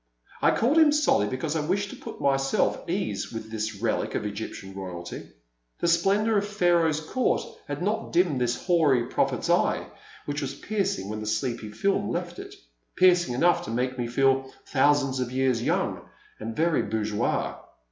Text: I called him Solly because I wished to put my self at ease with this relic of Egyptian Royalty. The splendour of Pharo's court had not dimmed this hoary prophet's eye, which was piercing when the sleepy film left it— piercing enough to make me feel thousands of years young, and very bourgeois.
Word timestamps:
I 0.41 0.49
called 0.49 0.79
him 0.79 0.91
Solly 0.91 1.27
because 1.27 1.55
I 1.55 1.59
wished 1.61 1.91
to 1.91 1.95
put 1.95 2.19
my 2.19 2.35
self 2.35 2.81
at 2.81 2.89
ease 2.89 3.31
with 3.31 3.51
this 3.51 3.75
relic 3.83 4.15
of 4.15 4.25
Egyptian 4.25 4.73
Royalty. 4.73 5.29
The 5.79 5.87
splendour 5.87 6.39
of 6.39 6.47
Pharo's 6.47 6.99
court 6.99 7.43
had 7.67 7.83
not 7.83 8.11
dimmed 8.11 8.41
this 8.41 8.65
hoary 8.65 9.05
prophet's 9.05 9.47
eye, 9.47 9.85
which 10.25 10.41
was 10.41 10.55
piercing 10.55 11.07
when 11.07 11.19
the 11.19 11.27
sleepy 11.27 11.69
film 11.71 12.09
left 12.09 12.39
it— 12.39 12.55
piercing 12.97 13.35
enough 13.35 13.63
to 13.65 13.69
make 13.69 13.99
me 13.99 14.07
feel 14.07 14.51
thousands 14.65 15.19
of 15.19 15.31
years 15.31 15.61
young, 15.61 16.01
and 16.39 16.55
very 16.55 16.81
bourgeois. 16.81 17.59